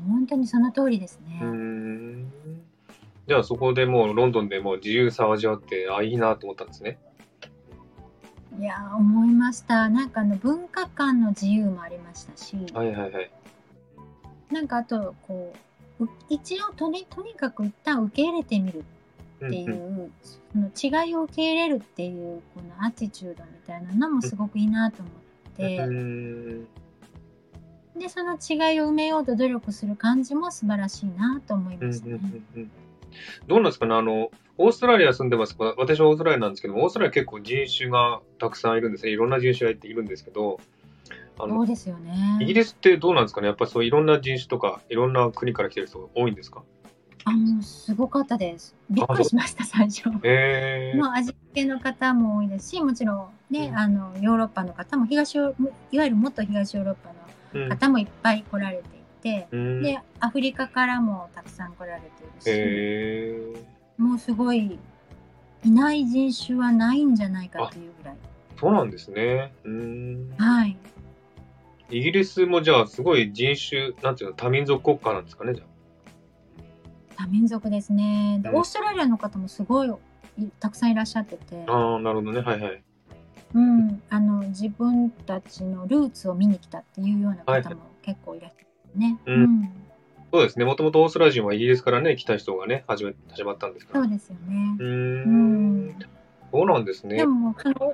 [0.08, 1.40] 本当にその通りですね。
[1.42, 2.32] うーん。
[3.28, 7.00] じゃあそこでもうロンドンでもう自由さを味わって、あ、いいなと思ったんですね。
[8.60, 9.90] いやー思いました。
[9.90, 13.32] なんかあの文化館の自由もありましたし、はいはいはい。
[14.52, 15.54] なんかあとこ
[16.00, 18.84] うう一応とにとにかく一旦受け入れてみる
[19.42, 20.14] うんっていう、うん
[20.54, 20.70] その
[21.06, 25.14] 違いを受け入れるっていうこのアティチュードみたいなのもすごくいいなと思っ
[25.58, 26.68] て、うーん
[28.00, 32.14] でその違いを埋めようと努力する感じも素晴らしいなと思いうんうんましたね。
[32.14, 32.72] うんうん
[33.48, 33.96] どうなんですかね？
[33.96, 35.56] あの、オーストラリア住んでます。
[35.78, 39.12] 私はオーストラリアなんですけども、オーストラリア結構人種がたくさんいるんですね。
[39.12, 40.60] いろんな人種がいるんですけど、
[41.40, 42.38] あのそうですよね。
[42.42, 43.48] イギリスってどうなんですかね？
[43.48, 46.64] やっぱそういろんな人種とか、いろんな国から来てる人多いんですか？
[47.26, 48.76] あもうすごかったです。
[48.90, 50.10] びっくりしました最初。
[50.24, 55.54] へえもうアジア系の方も多いですし、もちろんね、うんあのヨーロッパの方も東いわ
[55.92, 57.10] ゆる元東ヨーロッパ
[57.60, 62.08] のうん方もいっぱい来られていて、うんでアフリカからもたくさん来られて
[62.52, 62.54] い
[63.46, 64.78] るし、もうすごい
[65.64, 68.16] いない人種はないんじゃないかというぐらい。
[68.60, 69.52] そうなんですね。
[70.38, 70.78] はい。
[71.90, 75.64] イギリスもじゃあすごい人種、なんていうの、多民族国家なんですかね、じゃ
[77.16, 78.40] 多民族ですね。
[78.42, 79.90] でうんオーストラリアの方もすごい
[80.38, 81.72] いたくさんいらっしゃってて、あ。
[81.72, 82.42] ああ、なるほどね。
[82.42, 82.84] はいはい。
[83.54, 88.63] うん、あの自分たちのルーツを見に来たっていうようなはい方も結構いらっしゃる
[89.00, 89.70] んうん
[90.32, 90.66] そうですね。
[90.66, 94.04] もともとオーストラリア人はイギリスからね、来た人がね、始め、始まったんですから。
[94.04, 94.84] そうですよねう。
[94.84, 95.96] んん。
[96.52, 97.26] そうなんですねで。
[97.28, 97.94] もその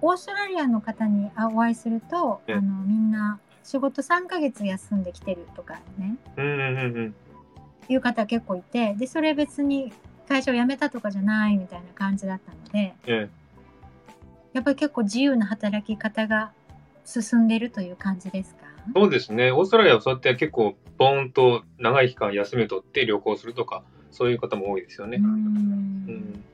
[0.00, 7.14] オーストラリアの方にお会いすると、えあのみんな仕事3ヶ月休んできてるとかね、うんうんうんうん。
[7.88, 9.92] いう方結構いて、でそれ別に
[10.28, 13.28] 会社を辞めたとかじゃないみたいな感じだったので、え
[14.54, 16.52] やっぱり結構自由な働き方が
[17.04, 18.75] 進んでるという感じですか？
[18.88, 19.52] え、そうですね。
[19.52, 25.18] オーストラリアはそうやって結構、ボーンと長い期間休みを取って旅行するとか、そういう方も多いですよね。
[25.18, 25.28] ううん
[26.06, 26.44] ん。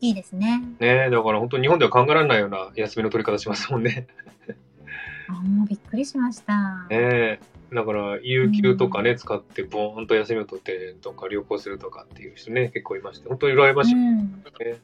[0.00, 0.62] いいですね。
[0.80, 4.06] ねえ、だから本当日本では考えられないような休みの取り方しますもんね。
[5.28, 6.86] あもうびっくりしました。
[6.88, 7.40] ねえ。
[7.72, 13.94] だから、有給とかね、使って、ボーンと休みを取ってとか、旅行するとかっていう人ね、結構いまして、本当に羨ましい。
[13.94, 14.16] うん、
[14.60, 14.80] ね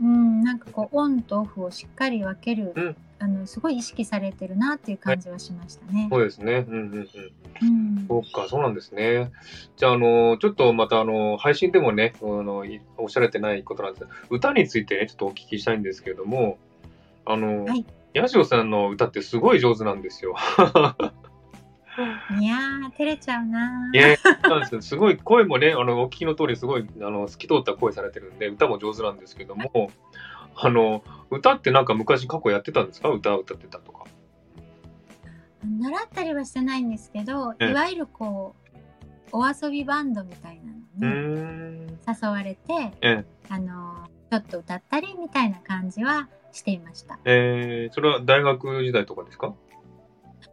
[0.00, 6.08] うん、なんかこうオンとオフをしっかり分ける、うんあのすごい意識されてるなっていう感じはしましたね。
[6.10, 6.64] そうですね。
[6.68, 7.08] うんうんうん。
[7.60, 7.64] う
[8.02, 9.32] ん、そうか、そうなんですね。
[9.76, 16.58] じゃあ、あの、ちょっとまた、あの、配信でもね、あの、いおっしゃられてないことなんですが、歌についてね、ちょっとお聞きしたいんですけれども、
[17.24, 20.34] あの、はいヤジオさんの歌ってすごい上手なんですよ。
[22.40, 23.96] いやー照れちゃうなー。
[23.96, 24.82] いや、そうなんですよ。
[24.82, 29.90] すごい声もね、あの、お聞きの通り、すごい、あの、透き通った声されてるんで、歌も上手なんですけども、
[30.60, 33.08] あの、歌ってなんか昔過去やってたんですか？
[33.10, 34.04] 歌歌ってたとか。
[35.62, 38.54] 習ったりはしてないんですけど、ええいわゆるこ
[39.32, 40.60] うお遊びバンドみたい
[40.98, 41.98] なのにん。
[42.06, 47.18] 誘われて、ええあのちょっと歌ったりみたいな感じはしていました。
[47.24, 49.54] えー、それは大学時代とかですか？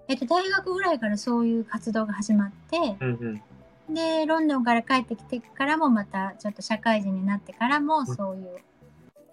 [0.07, 3.41] えっと大学ぐらいからそういう活動が始まって、うん
[3.87, 3.93] うん。
[3.93, 8.57] でロンドンから帰ってきてからもまたちょっと社会人になってからもそういう、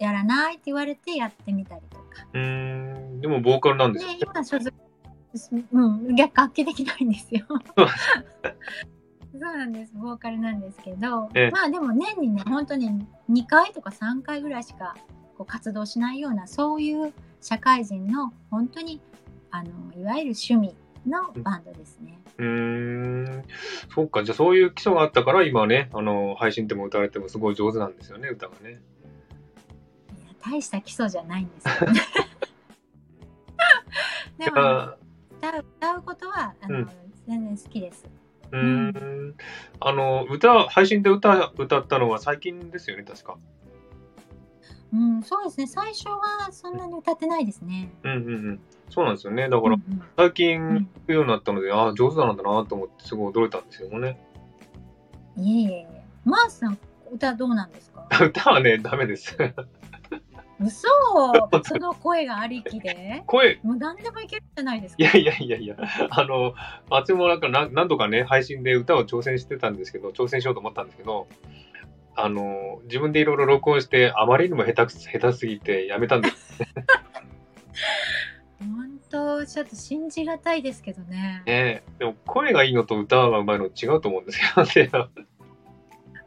[0.02, 2.04] やらないって言われてやってみたりとか。
[2.32, 3.20] うーん。
[3.20, 4.72] でも、ボーカルなんですよで今所属
[5.72, 7.46] うん逆楽器できないんですよ。
[9.32, 14.94] そうなんですボーカルなんですけど、ええまあでも年にね本当に2回とか3回ぐらいしか
[15.38, 19.00] こう活動しないようなそういう社会人の本当に
[19.50, 20.74] あのいわゆる趣味
[21.08, 22.18] のバンドですね。
[22.38, 23.44] うーん。
[23.94, 24.24] そうか。
[24.24, 28.80] じゃあそういう基礎があったから、今ね、あの、配信でも歌われてもすごい上手なんですよね、歌がね。
[30.44, 32.00] 大した基礎じゃないんですけどね。
[34.38, 34.96] でもあ
[35.38, 36.88] 歌う歌うことはあの、うん
[37.28, 38.04] 全然好きです。
[38.50, 39.34] うーん。
[39.78, 43.38] あの、歌、配信で歌、歌ったのは最近ですよね、確か。
[44.92, 47.94] うん、そうですね最初はそんなに歌ってないですね。
[48.02, 48.60] うんうんうん。
[48.90, 49.48] そうなんですよね。
[49.48, 54.18] だから、うんうん最近聞くようになったので、ああ、上手なんだなと思って、すごい驚いたんですけどもね。
[55.36, 56.04] いえいえ。
[56.24, 56.76] マースさん、
[57.12, 58.04] 歌どうなんですか？
[58.20, 59.36] 歌はね、ダメです。
[60.64, 60.88] 嘘
[61.64, 65.02] その声がありきで声、もう何でもいけるじゃないですか。
[65.02, 65.76] いやいやいやいや、
[66.10, 66.54] あの、
[66.90, 71.26] 私もなんか何何度かね、配信で歌を挑戦してたんですけど、挑戦しようと思ったんですけど、
[72.14, 76.58] あの、自分でいろいろ録音して、あまりにも下手く下手すぎてやめたんです
[78.60, 81.42] 本当、ちょっと信じがたいですけどね。
[81.46, 81.82] ね。
[81.98, 84.90] でも声がいいのと歌が上手いの違うと思うんですよね。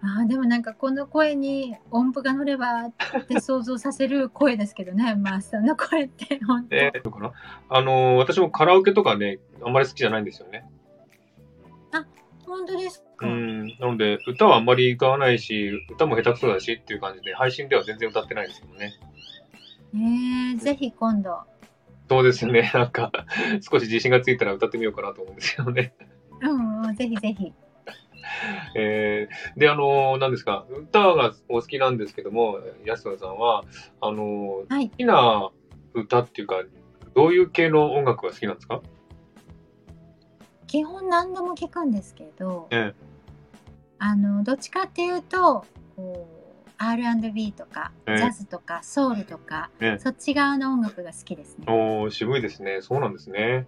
[0.06, 6.76] あーでもなんかこの声に音符が乗ればって想像させる声ですけどね、マースさんの声って本当。
[6.76, 7.32] えー、かな
[7.70, 10.70] あのー私もカラオケとかね、あんまり好きじゃないんですよね。
[12.46, 13.28] 本当ですか。
[13.28, 13.68] うん。
[13.80, 18.94] なので、歌はあんまり歌わないし、歌も下手くそだしっていう感じで、配信では全然歌ってないんですけどね。
[19.94, 21.40] えー、ぜひ今度。
[22.08, 22.72] そうですね。
[22.74, 23.12] なんか、
[23.62, 25.94] 少し自信がついたら歌ってみようかなと思うんですよね。
[26.42, 27.52] うん、うん、ぜひぜひ。
[28.76, 33.64] えー、で、あのー、何ですか、歌がお好きなんですけども、安田さんは、
[34.02, 34.98] あのーはい好。
[34.98, 35.50] きな
[35.94, 36.64] 歌っていうか、
[37.16, 38.82] どういう系の音楽が好きなんですか？
[40.68, 42.94] 基本何でも聞くんですけど、え
[44.00, 51.66] あのどっちかっていうとこう R&B とかジええャズとかソウルとか、ええそっち側の音楽が好きですね。
[51.70, 52.82] おー渋いですね。
[52.82, 53.68] そうなんですね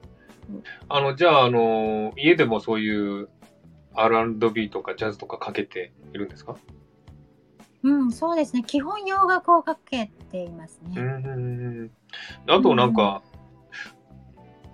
[0.49, 0.63] うん。
[0.89, 3.29] あの、じゃあ、あのー、家でもそういう
[3.99, 6.55] R&B とかジャズとかかけているんですか？
[7.83, 8.63] うん、そうですね。
[8.63, 11.01] 基本洋楽をかけていますうね。
[11.01, 11.91] ん。
[12.47, 13.21] あと、なんか、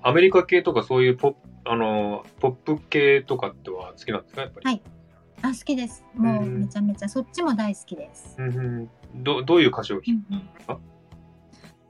[0.02, 4.42] アメリカ系とかそういうポップ、あのー、ポップ系とかっては好きなんですか？
[4.42, 4.66] やっぱり。
[4.66, 4.82] はい
[5.46, 6.06] あ、好きです。
[6.16, 8.36] もううんめちゃめちゃそっちも大好きです。
[8.40, 8.90] うんうん
[9.24, 10.78] どどういう歌詞を聞くうんうんあ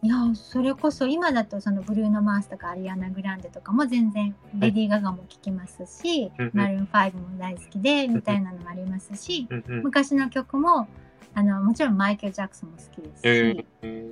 [0.04, 6.52] いやそれこそ今だとそのブルーノ・マースとかアリアナ・グランデとかも全然レディー・ガガも聴きますし、うんうん。
[6.54, 10.90] マルーン5も大好きでみたいなのもありますし、昔の曲も
[11.34, 13.66] あのもちろんマイケル・ジャクソンも好きですし、えー。
[13.84, 14.06] え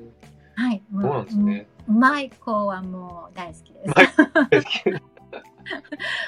[0.55, 1.67] はいー、そうなんですね。
[1.87, 5.11] もうマイコはもう大好きです。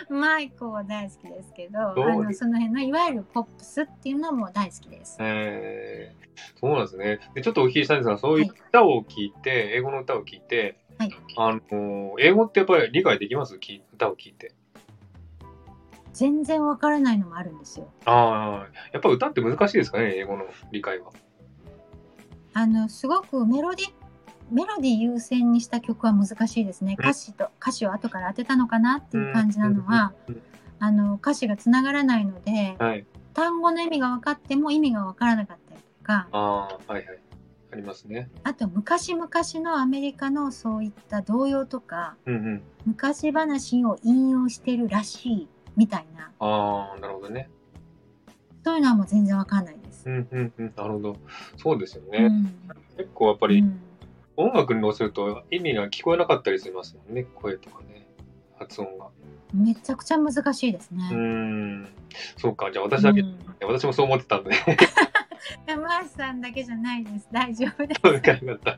[0.10, 5.18] マイコは大好きですけど、そうあのその辺のいわゆるポップスっていうのも大好きです。
[5.20, 7.20] えー、そうなんですね。
[7.36, 13.60] で、ちょっとお聞きしたいんですが、そういう歌を聞いて、英語の歌を聞いて、はいあの、英語ってやっぱり理解できます？
[13.60, 14.54] き歌を聞いて。
[16.14, 17.90] 全然わからないのもあるんですよ。
[18.06, 21.12] ああ、やっぱ歌って難しいですかね、英語の理解は。
[22.54, 23.88] あのすごくメロディ
[24.50, 26.96] メロディ優先にした曲は難しいですね。
[26.98, 30.14] 歌詞と歌詞を後から当てたのかなっていう感じなのは、
[30.80, 33.06] あの歌詞がつながらないので、はい。
[33.34, 35.58] 単語の意味が分かっても意味が分からなかっ
[36.04, 37.20] か、ああ、はいはい。
[37.72, 38.30] ありますね。
[38.44, 39.28] あと昔々
[39.64, 42.62] のアメリカのそういった童謡とかうんうん。
[42.86, 47.50] 昔話を引用してるらしいみたいなああ、なるほどね。
[48.64, 50.08] そういうのはもう全然わかんないです。
[50.08, 50.74] うんうんうん。
[50.76, 51.18] なるほど。
[51.58, 52.26] そうですよね。
[52.26, 52.60] うん
[52.96, 53.80] 結構やっぱりうん
[54.36, 58.08] 音楽に乗せると意味が聞こえなかったりしますもんね、声とかね。
[58.58, 59.08] 発音が。
[59.54, 61.08] めちゃくちゃ難しいですね。
[61.12, 61.88] うーん。
[62.38, 62.72] そうか。
[62.72, 64.52] じゃあ私だけ、うん私もそう思ってたんで。
[65.68, 67.28] いやマースさんだけじゃないです。
[67.32, 68.02] 大丈夫です。
[68.06, 68.78] わかりました。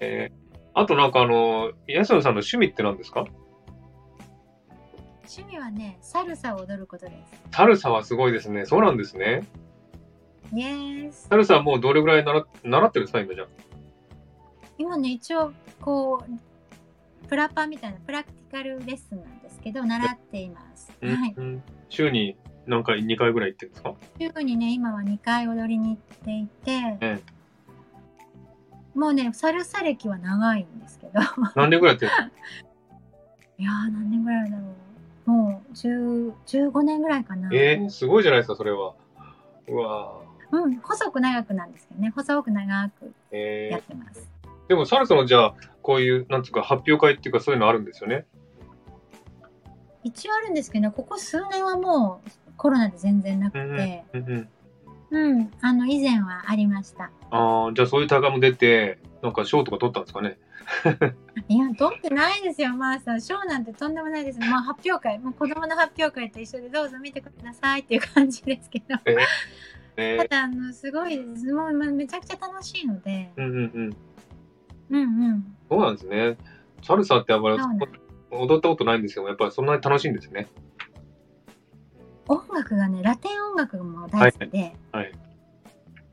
[0.00, 3.24] えー、あとなんかあの、安野さんの趣味って何ですか？
[5.34, 7.42] 趣味はね、サルサを踊ることです。
[7.52, 8.66] サルサはすごいですね。
[8.66, 9.46] そうなんですね。
[10.52, 11.36] イエースサ。
[11.36, 13.46] ルサはもうどれぐらい習習ってるんですか今じゃ？
[14.78, 20.92] 今ね、一応、こう、プラパみたいなプラクティカルレッスンなんですけど、習っています。
[21.00, 21.34] うんはい。
[21.36, 23.94] うん週に何回、2回ぐらい行ってるんですか？
[24.36, 27.20] 週にね、今は2回踊りに行っていて、え
[28.94, 31.20] もうね、サルサ歴は長いんですけど、
[31.56, 32.12] 何年ぐらいやってる？
[33.58, 34.62] いやー、何年ぐらいだろ
[35.26, 35.30] う。
[35.30, 37.48] もう10 15年ぐらいかな。
[37.52, 38.94] えー、すごいじゃないですか、それは。
[39.68, 40.20] うわ
[40.50, 44.30] うん、細く長くなんですけどね、細く長くーえやっー、てます。
[44.68, 48.26] でもサルサのじゃあ、こういう、なんつうか、発表会っていうかそういうのあるんですよね？
[50.02, 54.48] 一応あるんですけど、ここ数年はもうコロナで全然なくうんて、うんうん。
[55.10, 57.10] うん、あの、以前はありました。
[57.30, 60.38] ああ、じゃあそういう大会も出て、なんか賞とか取ったんですかね？
[61.48, 63.20] いや、取ってないですよ、まあさん。
[63.20, 64.38] 賞なんてとんでもないです。
[64.40, 68.96] まあ、発表会、もう子供の発表会と一緒でどうぞ見てくださいっていう感じですけど。
[69.96, 71.52] えただ、あの、すごいです。
[71.52, 73.96] もう、まあめちゃくちゃ楽しいので、ー、うんうんうん。
[74.90, 75.56] うんうん。
[75.68, 76.36] そうなんですね。
[76.82, 77.58] サルサってあんまり
[78.30, 80.46] 踊ったことないんですけど、やっぱりそんなに楽しいんですね。
[82.28, 84.58] 音楽がね、ラテン音楽も大好きで、
[84.92, 85.12] はいはい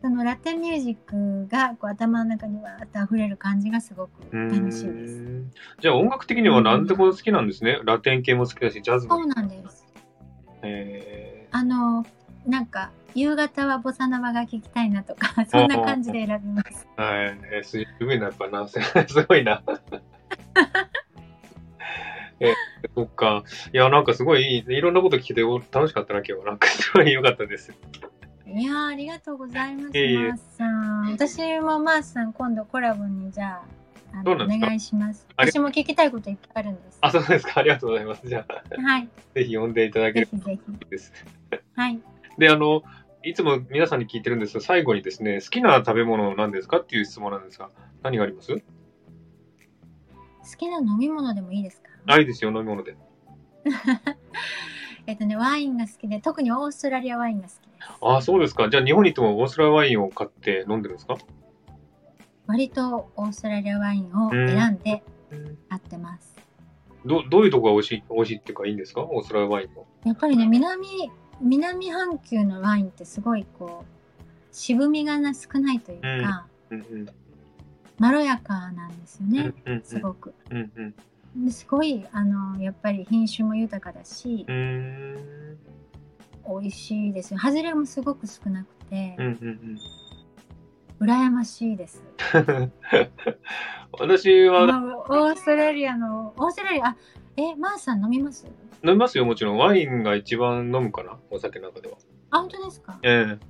[0.01, 5.43] そのラテンミュージックがこう頭の中にわーっと溢れる感じがすごく楽しいです。
[5.81, 7.79] じゃあ音楽的には何でも好きなんですね？
[7.83, 9.17] ラテン系も好きだし、ジャズも。
[9.17, 9.85] そうなんです。
[10.63, 12.05] えあの、
[12.45, 16.87] なんか、夕方はボサノバが聴きたいなとか、 そんな感じで選びます。
[16.97, 17.39] ー、はい。
[17.51, 18.67] えー、すごいな、やっぱな。
[18.69, 18.79] す
[19.27, 19.61] ごいな。
[22.39, 22.55] えー、
[22.95, 23.43] そっか。
[23.73, 26.45] いや、なんかすごいいろんなこと聞いてお楽しかったな、今日は。
[26.45, 27.73] なんかすごい良かったです。
[28.47, 31.11] いやー、ありがとうございます、いえいえマースさん。
[31.11, 33.61] 私もマースさん、今度コラボにじゃ
[34.13, 35.27] あ、あのお願いします。
[35.37, 36.97] 私も聞きたいこといっぱいあるんです。
[37.01, 37.59] あ、そうですか。
[37.59, 38.27] ありがとうございます。
[38.27, 39.09] じゃあ、はい。
[39.35, 40.89] ぜひ呼んでいただけぜればひぜひ。
[40.89, 41.13] です。
[41.75, 41.99] はい。
[42.39, 42.81] で、あの、
[43.21, 46.77] いつも皆さんに聞いてるんですが、最後にですね、好きな食べ物なんですか？
[46.77, 47.69] っていう質問なんですが、
[48.01, 48.53] 何があります？
[48.55, 48.61] 好
[50.57, 51.88] きな飲み物でもいいですか？
[52.05, 52.95] あ、いいですよ、飲み物で。
[55.07, 57.93] えっとね、ワインが好きで、特にオーストラリアワインが好きです。
[58.01, 58.69] あ、そうですか。
[58.69, 61.17] じゃあ、日本に行ってもオーストラリアワインを買って飲んでるんですか？
[62.47, 65.03] 割とオーストラリアワインを選んで
[65.69, 66.35] 買ってます。
[67.05, 69.01] どどういうとこが美味しい、美味しいっていうかいいんですか？
[69.01, 69.85] オーストラリアワインの。
[70.05, 70.87] やっぱりね、南、
[71.41, 77.09] 南半球のワインってすごいこう、渋みがな少ないというか、うんうん。
[77.99, 80.33] まろやかなんですよね、うんうんすごく。
[80.49, 80.95] うんうん。
[81.35, 85.57] ですごい、あの、やっぱり品種も豊かだしう、ーん。
[86.61, 87.39] 美味しいですよ。
[87.39, 89.77] 外れもすごく少なくてうん、うん
[90.99, 92.03] 羨ましいです。
[92.33, 92.73] うん。
[93.99, 96.97] 私はまあオーストラリアの、オーストラリア、あ、
[97.37, 98.45] え、マースさん飲みます？
[98.83, 99.57] 飲みますよ、もちろん。
[99.57, 101.97] ワインが一番飲むかなお酒の中では。
[102.31, 102.99] あ、本当ですか？
[103.03, 103.45] ええ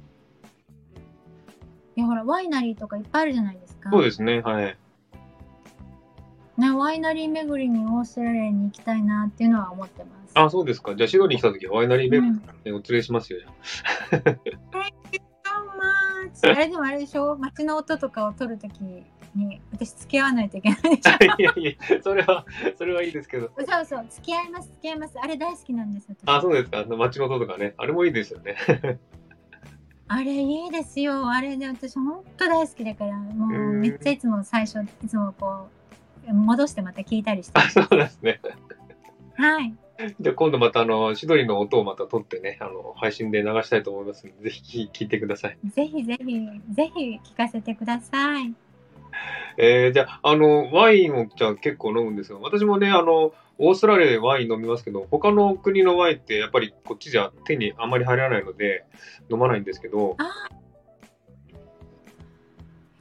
[1.96, 3.90] いや、ほら、ワイナリーとかいっぱいあるじゃないですか。
[3.92, 4.78] そうですね、はい。
[6.60, 10.32] ね、ワイナリー巡りにオーストラリアに行きたいなっていうのは思ってます。
[10.34, 10.93] あ、そうですか。
[10.93, 13.49] じゃあ、シドニー来た時はワイナリーベルうんお連れしますよ、じゃ
[14.18, 14.39] Thank
[15.14, 16.51] you so much!
[16.51, 18.84] あれでもあれでしょ街の音とかを撮るとき
[19.36, 21.18] に私付き合わないといけないでしょあ。
[21.39, 22.45] いやいや、それは、
[22.78, 23.51] それはいいですけど。
[23.57, 25.20] そうそう、付き合います、付き合います。
[25.22, 26.84] あれ大好きなんです私あ、そうですか。
[26.95, 27.74] 街の音とかね。
[27.78, 28.57] あれもいいですよね。
[30.12, 31.30] あれいいですよ。
[31.30, 35.79] あれで私本当大好きだから、もううんめっちゃいつも最初、いつもこう、
[36.34, 37.70] 戻してまた聞いたりしてあ、。
[37.70, 38.42] そうですね。
[39.36, 39.74] はい。
[40.20, 45.58] じゃあ、今度また、あの、シドニーの音をまた撮ってね、あの、配信で流したいと思いますので、ぜひ聞いてください。
[45.66, 46.40] ぜひぜひ、
[46.74, 48.54] ぜひ聞かせてください。
[49.58, 58.86] えー、じゃあ、あの、ワインをじゃあ結構飲むんですが、私もね、あの、オーストラリアでワイン飲みますけど、他の国のワインってやっぱりこっちじゃ手にあまり入らないので、
[59.30, 60.16] 飲まないんですけど、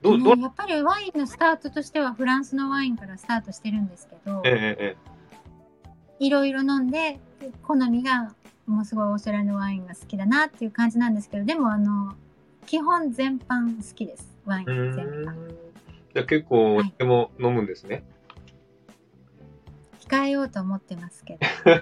[0.03, 5.19] どう、どやっぱりワインのスタートとしてはフランスのワインからスタートしてるんですけど、えええ
[6.21, 7.21] いろいろ飲んで
[7.63, 8.35] 好みが
[8.67, 12.15] もうすごいオーストラリアのワインが好きだなっていう感じなんですけどでもあの
[12.67, 14.37] 基本全般好きです。
[14.45, 15.35] ワイン全般。
[16.13, 16.95] じゃあ結構、はい。
[16.99, 18.05] でも飲むんですね。
[20.01, 21.41] 控えようと思ってますけど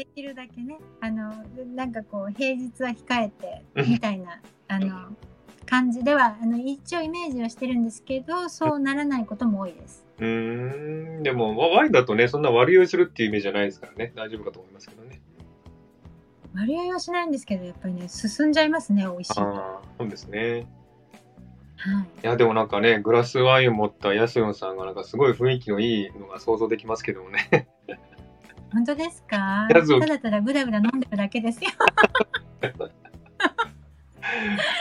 [0.00, 1.30] できるだけねあの
[1.74, 5.14] なんかこう平日は控えてみたいなあの
[5.66, 15.22] 感じではあの一応イメージはしてるんですけどそうならないことも多いですうーん、でもワワインだとね、そんな割り酔いするっていうイメージじゃないですからね、大丈夫かと思いますけどね。
[16.54, 20.60] 割合はしないんですけどやっぱりね進んじゃいますね美味しいああ、そうですね。
[20.60, 20.66] いい
[22.22, 27.68] や、でもなんかね、グラスワインを持ったヤスヨンさんがなんかすごい雰囲気のいいのが想像できますけどもね。
[28.72, 29.68] 本当ですか？
[29.70, 31.70] ただただぐだぐだ飲んでるだけですよ。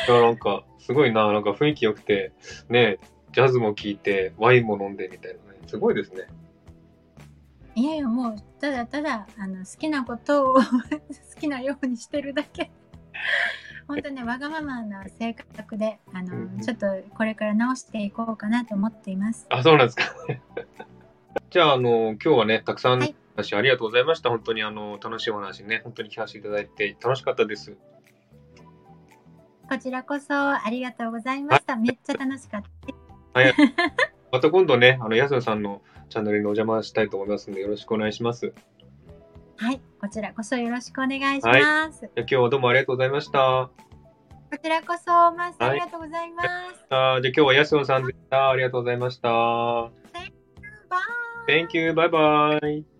[0.07, 2.33] いやなんか、すごいな、なんか雰囲気良くて、
[2.69, 2.99] ね、
[3.31, 6.27] ジャズも聴いて、ワインも飲んでみたいなね、すごいですね。
[7.75, 10.61] いやいや、もう、ただただ、あの、好きなことを 好
[11.39, 12.71] きなようにしてるだけ。
[13.87, 19.45] 本当ね、わがままな性格で、あの、うんうんちょっとこれから直していこうかなと思っています。
[19.49, 20.03] あ、そうなんですか。
[21.49, 24.29] じゃあ、あの、今日はね、たくさんはい話ありがとうございました。
[24.29, 27.77] 本当にあの、楽しいお話ね、本当に聞かせていただいて楽しかったです。
[29.69, 31.75] こちらこそありがとうございました。
[31.75, 32.61] めっちゃ楽しかっ
[33.33, 33.39] た。
[34.31, 38.53] また今度ね、あの、ヤスヨンさんのチャンネルにお邪魔したいと思いますので、よろしくお願いします。
[39.59, 42.05] じはい、こちらこそよろしくお願いします。
[42.05, 43.69] ゃあ今日はどうもありがとうございました。
[44.51, 46.49] こちらこそ、マスありがとうございます。
[46.89, 48.49] あーじゃあ今日はヤスヨンさんでした。
[48.49, 49.29] ありがとうございました。
[49.29, 49.91] バ
[50.25, 50.33] イ
[51.49, 51.93] Thank you.
[51.93, 52.98] Bye bye.